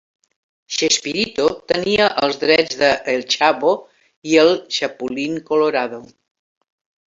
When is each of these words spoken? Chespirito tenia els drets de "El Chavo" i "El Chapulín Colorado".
Chespirito 0.77 1.45
tenia 1.71 2.07
els 2.23 2.39
drets 2.45 2.79
de 2.81 2.89
"El 3.15 3.23
Chavo" 3.35 3.75
i 4.33 4.41
"El 4.47 4.51
Chapulín 4.79 5.41
Colorado". 5.53 6.05